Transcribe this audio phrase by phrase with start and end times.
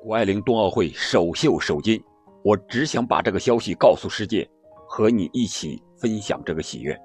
[0.00, 2.00] 谷爱凌冬奥会首秀首金，
[2.44, 4.48] 我只想把这个消息告诉世界，
[4.86, 6.96] 和你一起分享这个喜悦。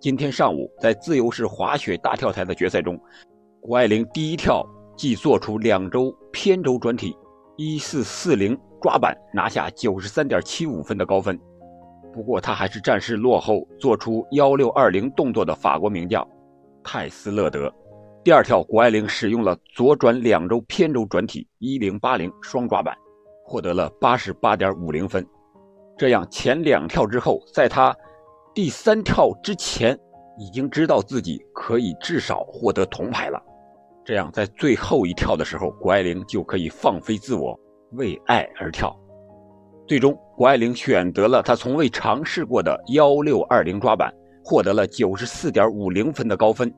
[0.00, 2.98] 今天上午，在自由式滑雪大跳台的决赛中，
[3.60, 4.66] 谷爱凌第一跳
[4.96, 7.14] 即做出两周偏轴转体
[7.58, 11.38] 一四四零抓板，拿下九十三点七五分的高分。
[12.10, 16.26] 不过，他还是暂时落后做出幺六二零动作的法国名将
[16.82, 17.70] 泰斯勒德。
[18.24, 22.96] 第二跳，谷爱凌使用了左转两周偏轴转体一零八零双抓板，
[23.44, 25.22] 获得了八十八点五零分。
[25.98, 27.94] 这样前两跳之后，在他
[28.54, 29.94] 第三跳之前，
[30.38, 33.38] 已经知道自己可以至少获得铜牌了。
[34.06, 37.54] 这样在最后一跳的时候，谷爱凌就可以放飞自我，
[37.92, 38.90] 为爱而跳。
[39.86, 44.10] 最终，谷爱凌选择了她从未尝试过的幺六二零抓板，
[44.42, 46.74] 获得了九十四点五零分的高分。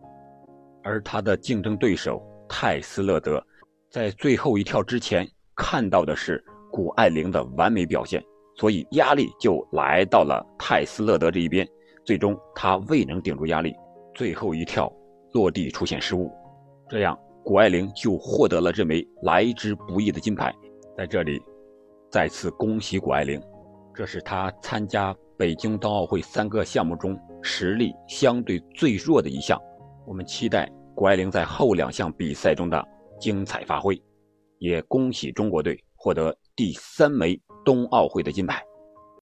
[0.86, 3.44] 而他的竞争对手泰斯勒德，
[3.90, 8.22] 在最后一跳之前看到的是谷爱凌的完美表现，
[8.56, 11.66] 所以压力就来到了泰斯勒德这一边。
[12.04, 13.74] 最终他未能顶住压力，
[14.14, 14.88] 最后一跳
[15.32, 16.30] 落地出现失误，
[16.88, 20.54] 这样谷爱凌就获得了这枚来之不易的金牌。
[20.96, 21.42] 在这里，
[22.12, 23.42] 再次恭喜谷爱凌，
[23.92, 29.60] 这是她参加北京冬奥会三个项目中实力相对最弱的一项。
[30.06, 32.82] 我们期待谷爱凌在后两项比赛中的
[33.18, 34.00] 精彩发挥，
[34.58, 38.62] 也恭喜中国队获得第三枚冬奥会的金牌。